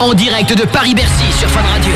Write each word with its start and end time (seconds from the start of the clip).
En 0.00 0.14
direct 0.14 0.52
de 0.56 0.64
Paris-Bercy 0.64 1.32
sur 1.32 1.48
Fun 1.48 1.62
Radio. 1.62 1.92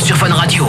Sur 0.00 0.16
Fun 0.16 0.32
Radio. 0.32 0.66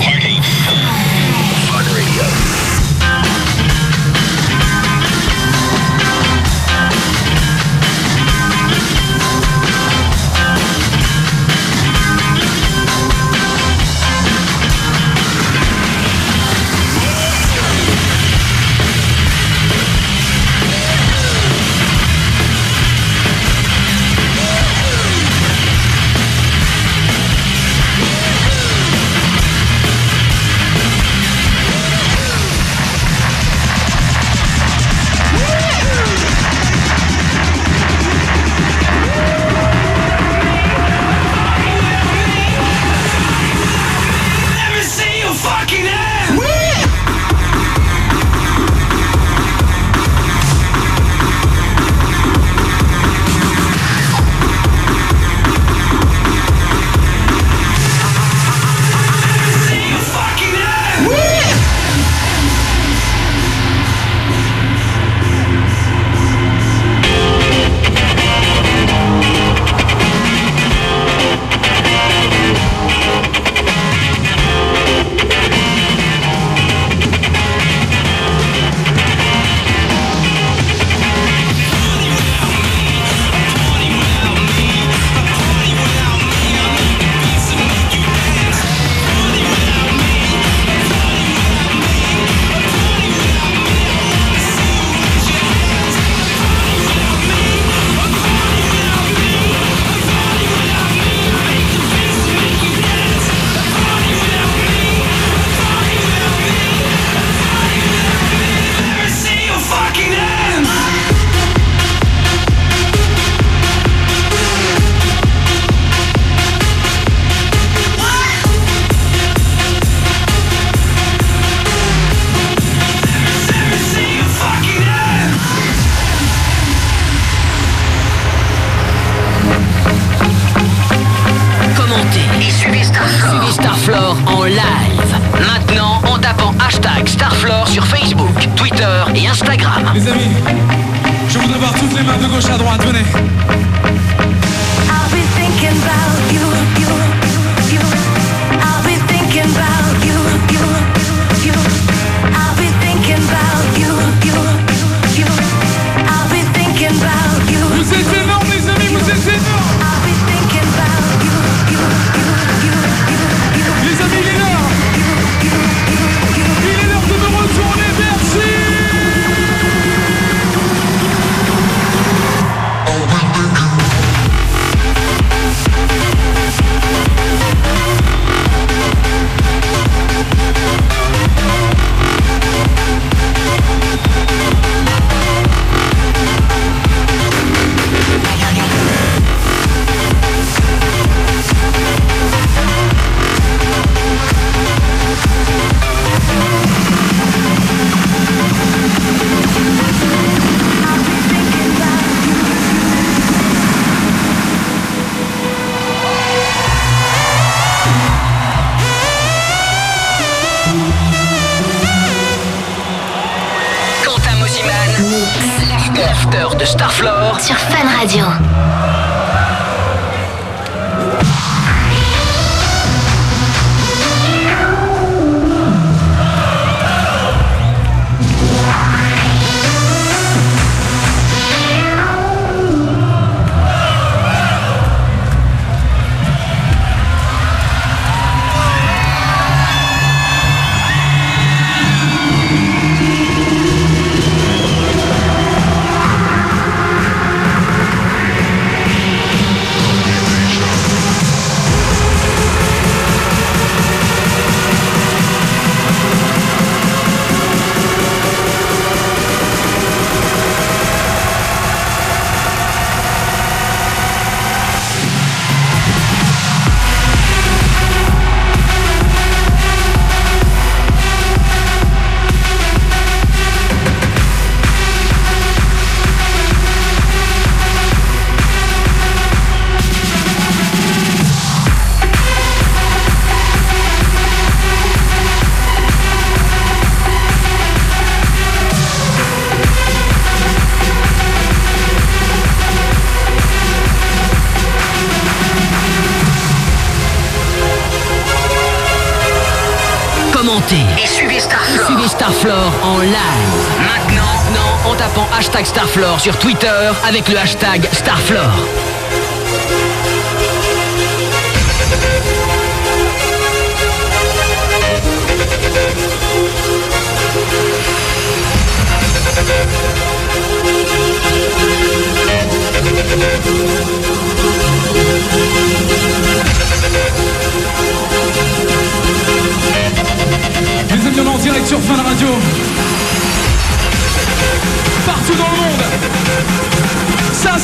Sur 306.26 306.40
Twitter 306.40 306.92
avec 307.08 307.30
le 307.30 307.38
hashtag 307.38 307.88
Starflore. 307.92 308.85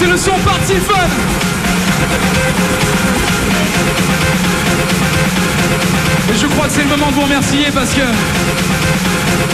C'est 0.01 0.07
le 0.07 0.17
son 0.17 0.31
Party 0.31 0.73
Fun. 0.77 0.95
Et 6.33 6.37
je 6.37 6.47
crois 6.47 6.65
que 6.65 6.73
c'est 6.73 6.81
le 6.81 6.89
moment 6.89 7.09
de 7.09 7.13
vous 7.13 7.21
remercier 7.21 7.65
parce 7.71 7.93
que 7.93 8.01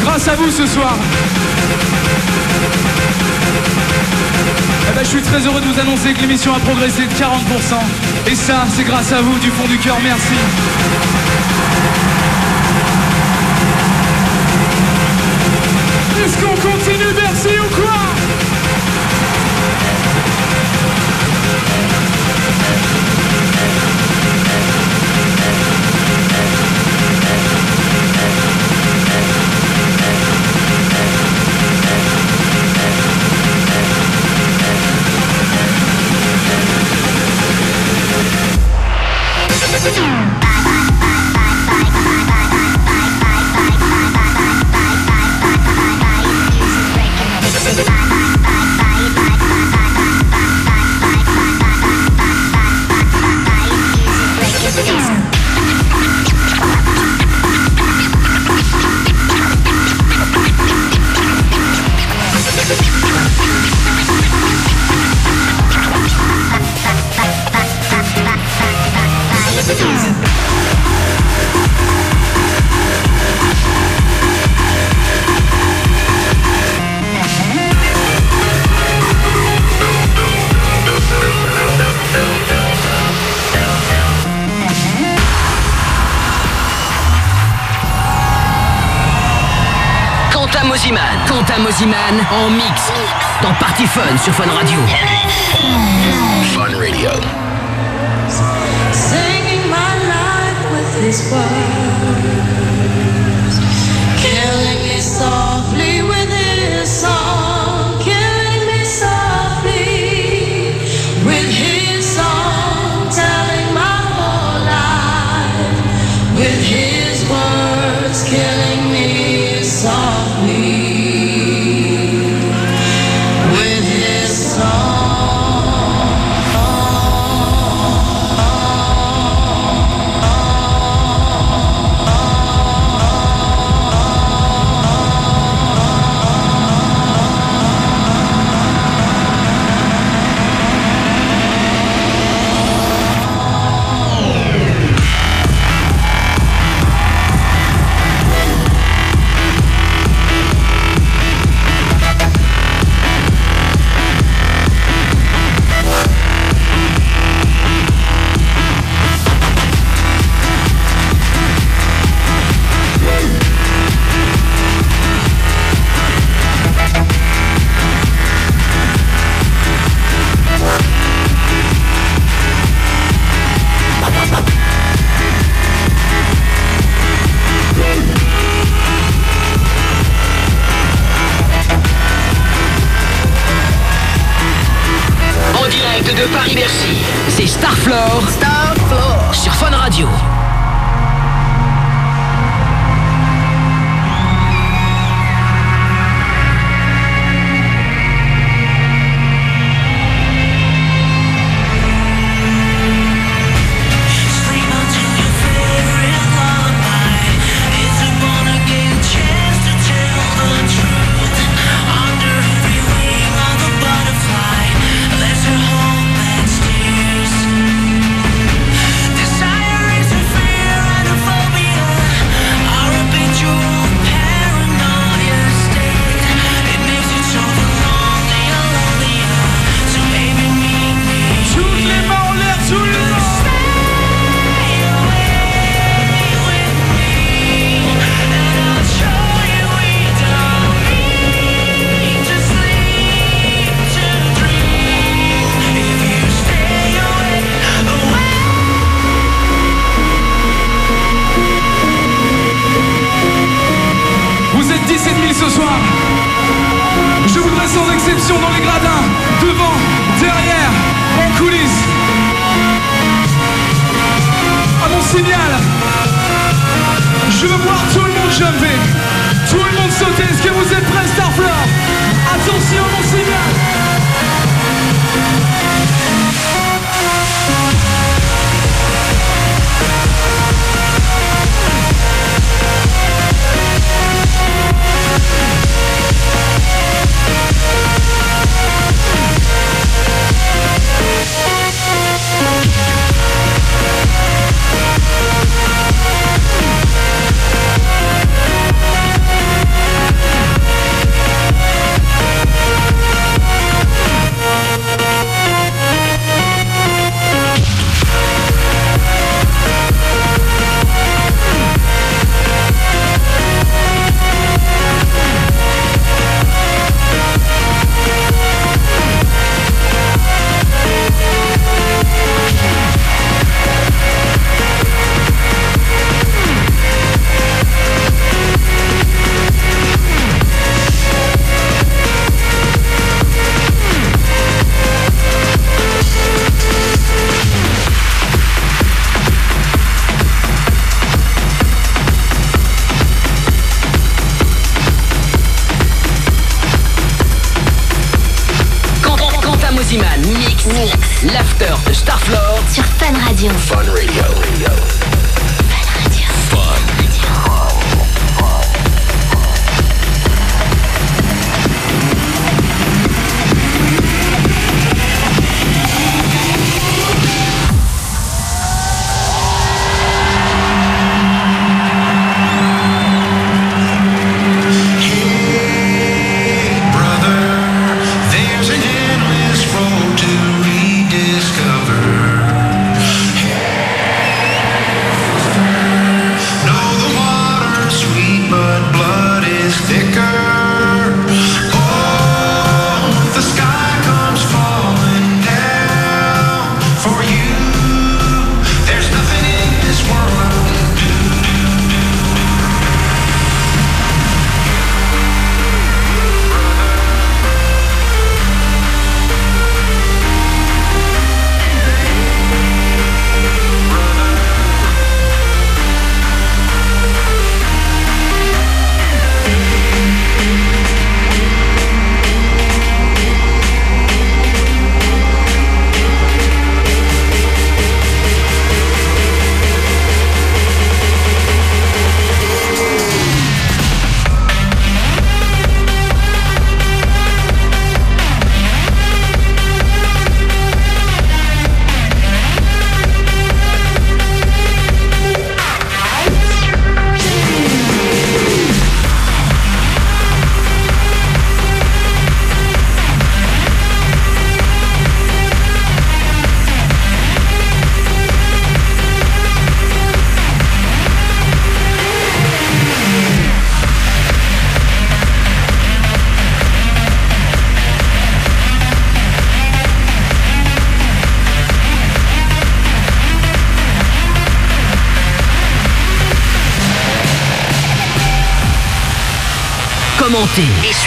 grâce 0.05 0.27
à 0.29 0.35
vous 0.35 0.49
ce 0.49 0.65
soir, 0.65 0.95
eh 4.89 4.95
ben, 4.95 5.03
je 5.03 5.09
suis 5.09 5.21
très 5.21 5.45
heureux 5.45 5.59
de 5.59 5.65
vous 5.65 5.79
annoncer 5.81 6.13
que 6.13 6.21
l'émission 6.21 6.55
a 6.55 6.59
progressé 6.59 7.07
de 7.07 7.13
40%. 7.13 8.31
Et 8.31 8.35
ça, 8.35 8.65
c'est 8.73 8.85
grâce 8.85 9.11
à 9.11 9.19
vous 9.19 9.37
du 9.39 9.51
fond 9.51 9.67
du 9.67 9.77
cœur. 9.77 9.97
Merci. 10.01 10.33
Est-ce 16.23 16.37
qu'on 16.37 16.55
continue 16.55 17.13
Bercy 17.13 17.49
ou 17.59 17.81
quoi? 17.81 18.06
Mosiman. 90.77 91.25
Quentin 91.25 91.57
Mosiman 91.63 92.23
en 92.29 92.51
mix. 92.51 92.91
Dans 93.41 93.53
Party 93.55 93.87
Fun 93.87 94.15
sur 94.15 94.31
Fun 94.31 94.45
Radio. 94.47 94.77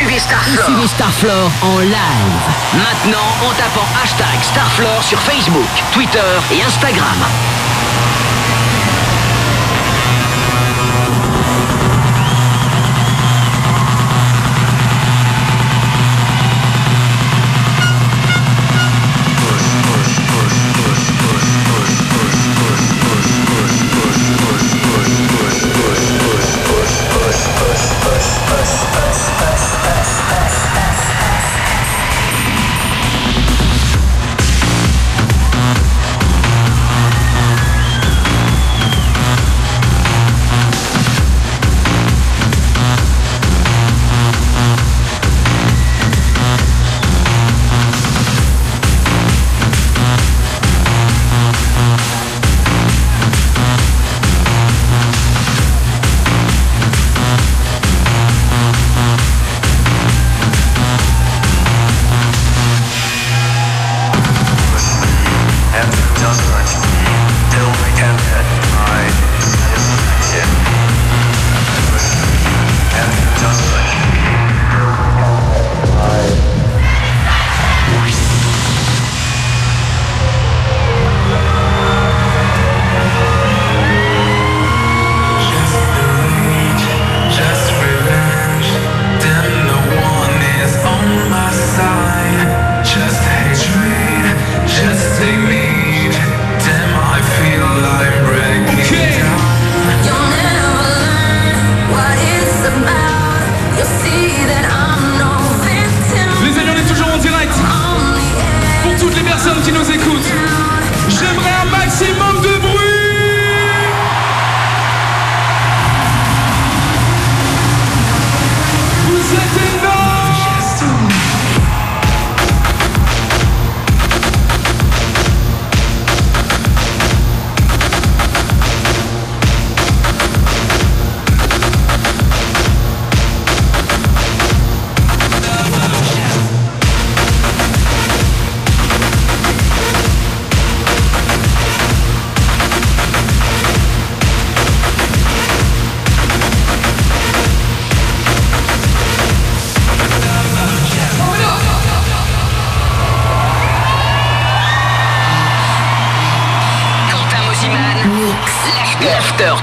suivez 0.01 0.19
Starflore. 0.19 1.51
En 1.63 1.79
live. 1.81 1.95
Maintenant, 2.75 3.19
en 3.43 3.53
tapant 3.55 3.87
hashtag 4.03 4.43
Starflore 4.43 5.03
sur 5.03 5.19
Facebook, 5.21 5.69
Twitter 5.93 6.19
et 6.53 6.63
Instagram. 6.63 7.50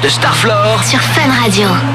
de 0.08 0.12
Starflore 0.12 0.84
sur 0.86 1.02
Fun 1.02 1.30
Radio. 1.44 1.87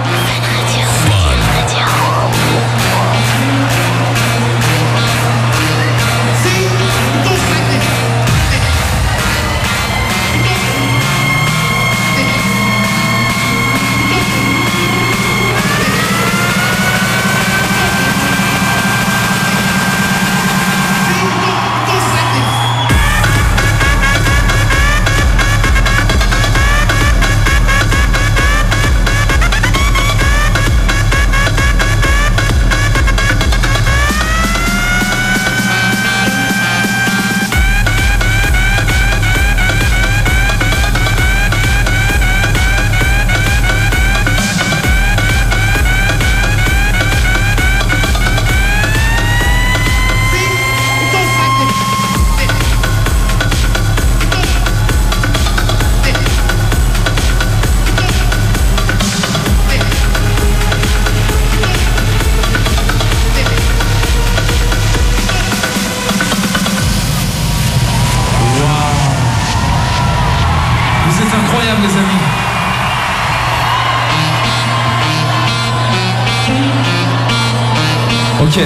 que 78.55 78.61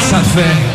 ça 0.00 0.22
fait 0.22 0.69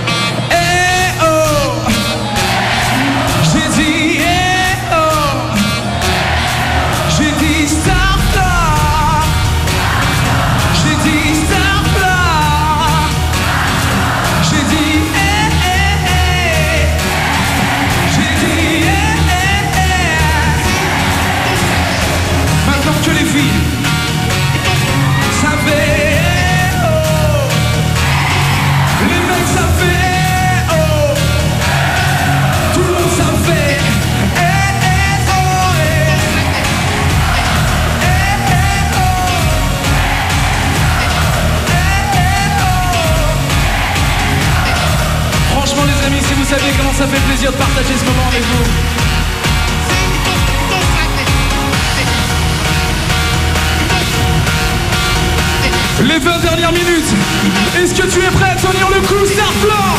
savez 46.60 46.72
comment 46.78 46.94
ça 46.94 47.08
fait 47.08 47.20
plaisir 47.28 47.52
de 47.52 47.58
partager 47.58 47.94
ce 47.98 48.06
moment 48.06 48.28
avec 48.30 48.42
vous. 48.42 48.64
Les 56.04 56.20
20 56.20 56.40
dernières 56.40 56.72
minutes, 56.72 57.14
est-ce 57.78 57.94
que 57.94 58.08
tu 58.08 58.20
es 58.20 58.30
prêt 58.30 58.52
à 58.52 58.56
tenir 58.56 58.90
le 58.90 59.02
coup, 59.02 59.26
Starfloor 59.26 59.98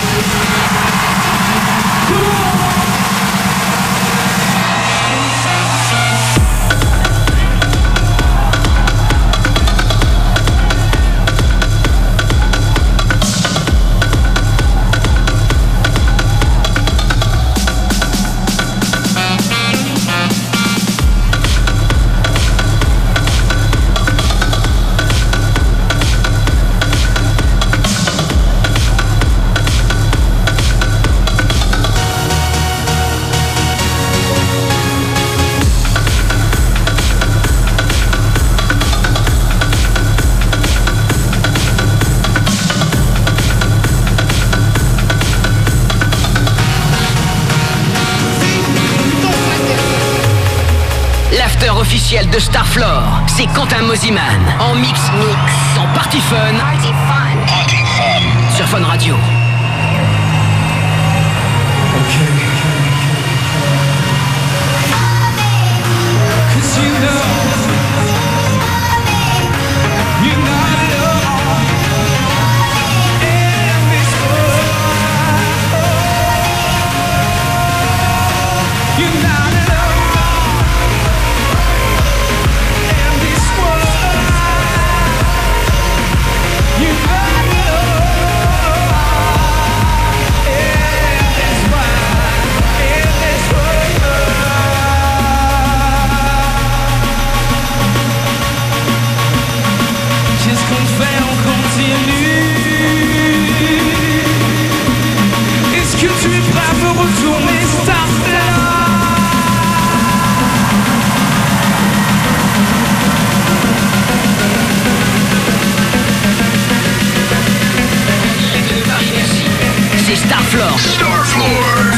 de 52.24 52.38
Starflore, 52.38 53.20
c'est 53.26 53.46
Quentin 53.48 53.83
Mosiman. 53.83 54.22
En 54.59 54.74
mix, 54.74 54.98
mix. 55.18 55.52
En 55.79 55.87
party 55.94 56.18
fun. 56.18 56.37
Party 56.59 56.88
fun. 56.88 57.46
Party 57.46 57.76
fun. 57.76 58.57
Sur 58.57 58.66
Fun 58.66 58.83
Radio. 58.83 59.14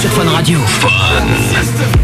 Sur 0.00 0.10
Fun 0.12 0.30
Radio. 0.30 0.58
Fun. 0.66 1.97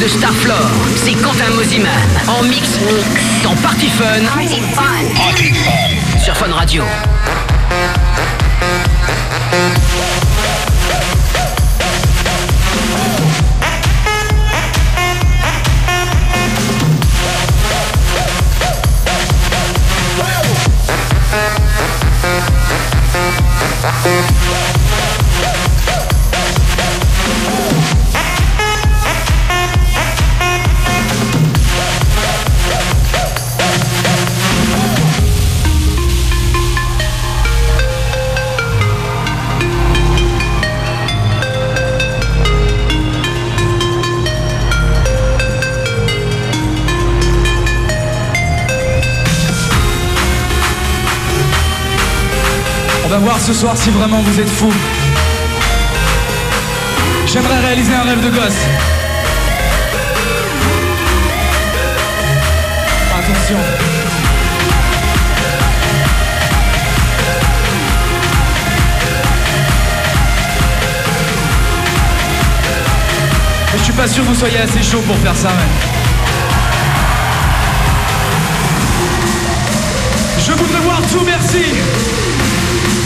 De 0.00 0.08
Starflore, 0.08 0.70
c'est 0.96 1.12
Quentin 1.14 1.50
Mosiman. 1.54 1.90
En 2.26 2.42
mix. 2.42 2.78
Dans 3.42 3.54
Party 3.56 3.88
Fun. 3.88 4.22
Sur 6.22 6.36
Fun 6.36 6.52
Radio. 6.52 6.82
Ce 53.44 53.52
soir 53.52 53.76
si 53.76 53.90
vraiment 53.90 54.20
vous 54.22 54.40
êtes 54.40 54.48
fous. 54.48 54.72
J'aimerais 57.26 57.60
réaliser 57.60 57.92
un 57.92 58.02
rêve 58.02 58.24
de 58.24 58.30
gosse. 58.30 58.64
Attention. 63.18 63.58
Je 73.76 73.82
suis 73.82 73.92
pas 73.92 74.08
sûr 74.08 74.22
que 74.22 74.28
vous 74.28 74.34
soyez 74.34 74.58
assez 74.58 74.82
chaud 74.82 75.02
pour 75.06 75.18
faire 75.18 75.36
ça, 75.36 75.50
mais. 75.54 75.68
Je 80.38 80.52
voudrais 80.52 80.80
voir 80.80 81.02
tout, 81.12 81.22
merci. 81.26 81.74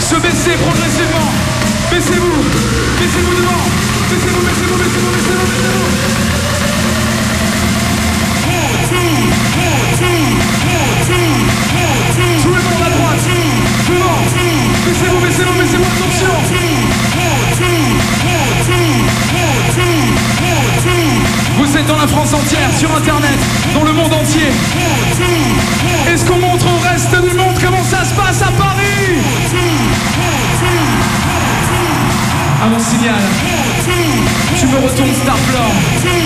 Se 0.09 0.15
baisser 0.15 0.57
progressivement. 0.57 1.29
Baissez-vous. 1.91 2.41
Baissez-vous 2.99 3.35
devant. 3.35 3.61
Baissez-vous, 4.09 4.41
baissez-vous, 4.41 4.77
baissez-vous, 4.77 5.11
baissez-vous, 5.13 5.45
baissez-vous. 5.45 6.29
À 12.79 12.89
droite. 12.89 13.21
Baissez-vous, 14.87 15.19
baissez-vous, 15.19 15.53
baissez-vous. 15.59 15.89
Vous 21.59 21.77
êtes 21.77 21.85
dans 21.85 21.97
la 21.97 22.07
France 22.07 22.33
entière, 22.33 22.69
sur 22.79 22.95
Internet, 22.95 23.37
dans 23.75 23.83
le 23.83 23.93
monde 23.93 24.13
entier. 24.13 24.49
Est-ce 26.11 26.25
qu'on 26.25 26.39
montre 26.39 26.65
au 26.65 26.79
reste 26.79 27.11
du 27.11 27.37
monde 27.37 27.59
comment 27.63 27.83
ça 27.83 28.03
se 28.05 28.13
passe 28.15 28.41
à 28.41 28.51
Paris? 28.57 29.68
À 32.61 32.67
mon 32.67 32.79
signal, 32.79 33.15
tu 34.59 34.67
me 34.67 34.75
retournes 34.75 35.13
Starflore, 35.13 35.71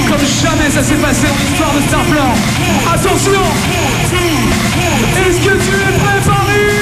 comme 0.09 0.25
jamais 0.41 0.69
ça 0.71 0.81
s'est 0.81 0.95
passé 0.95 1.27
dans 1.27 1.35
l'histoire 1.35 1.73
de 1.73 1.81
Starflore. 1.87 2.35
Attention. 2.91 3.43
Est-ce 5.27 5.37
que 5.37 5.53
tu 5.53 5.75
es 5.75 5.99
prêt 5.99 6.72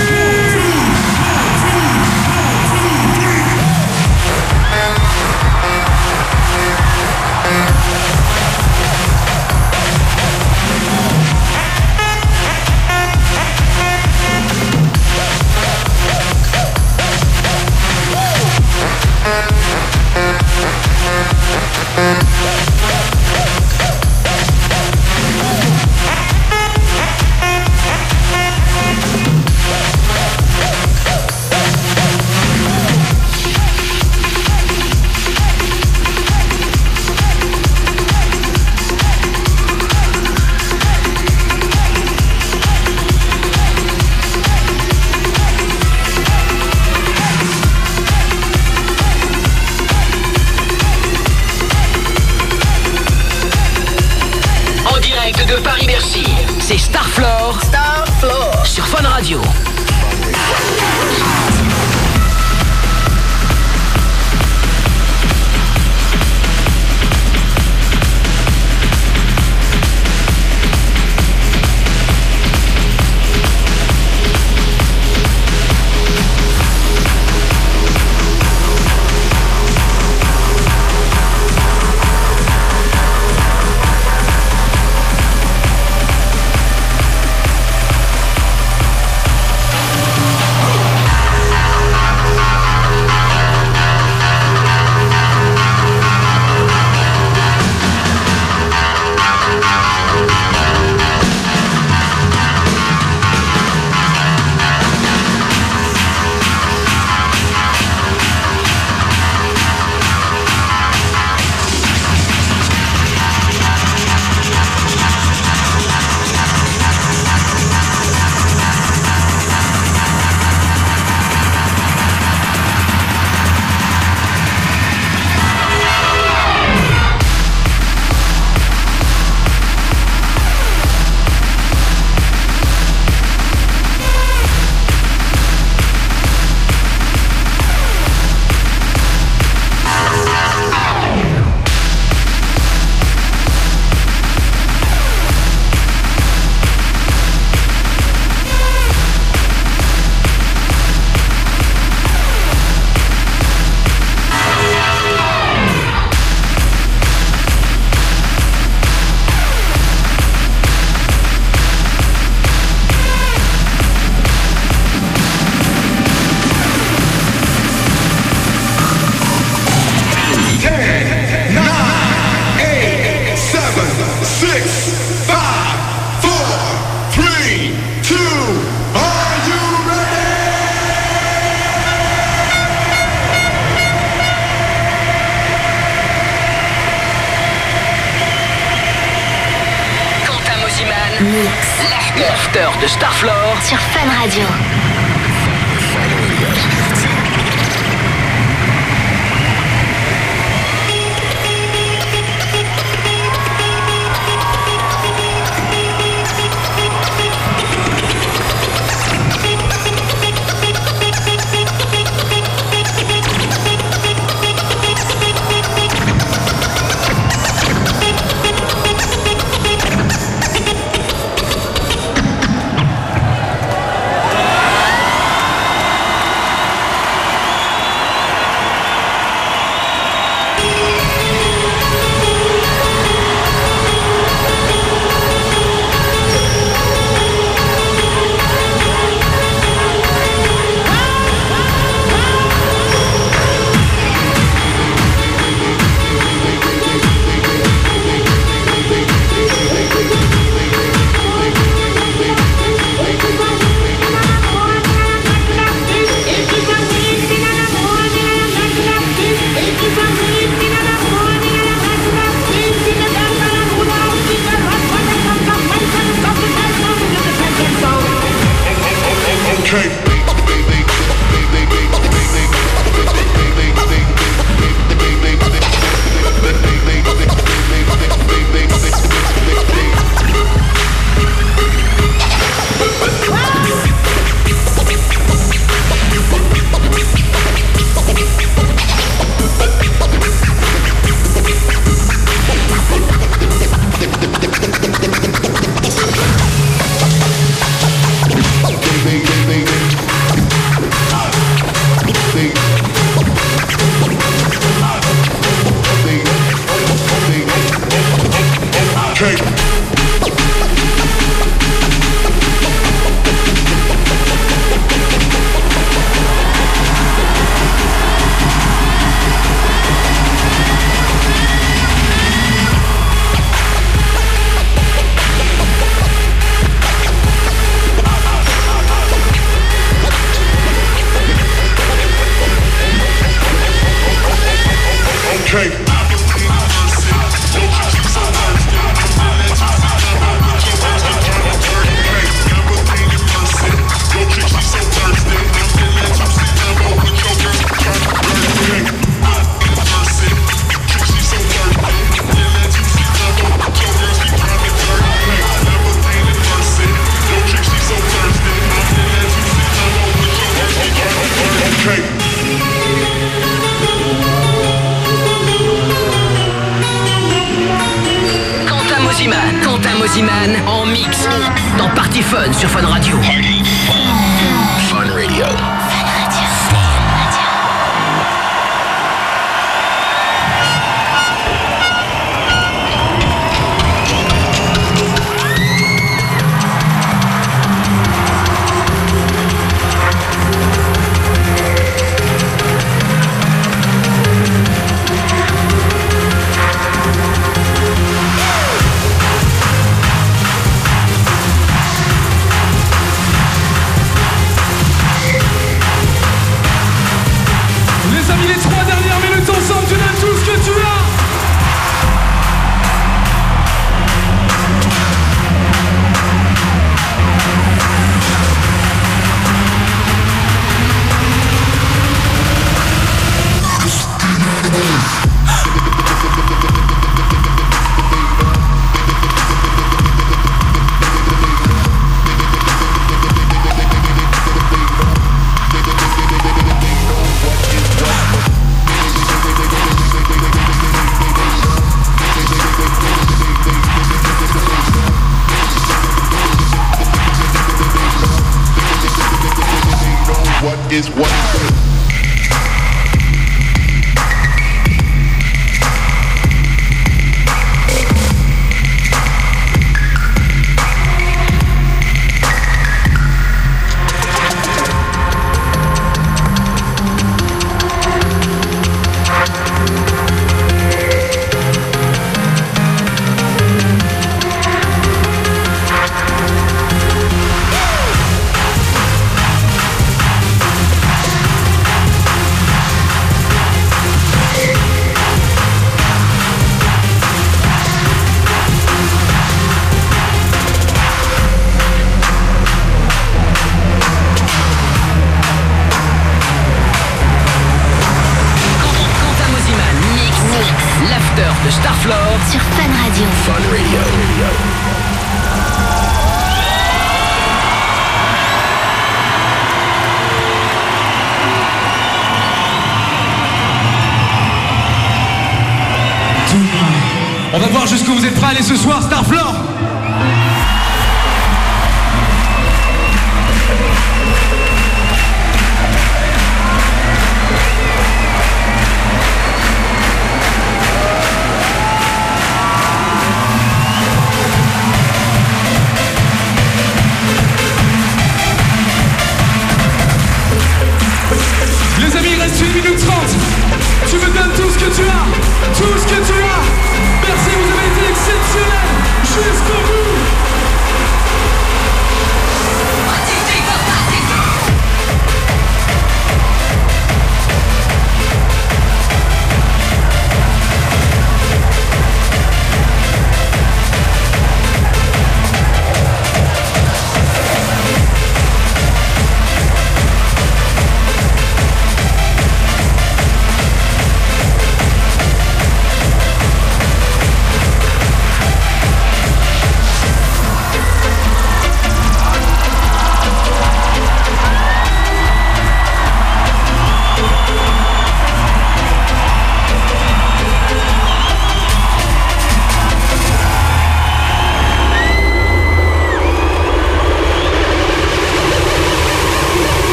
Aller 518.52 518.64
ce 518.64 518.76
soir, 518.76 519.02
Starfloor 519.02 519.21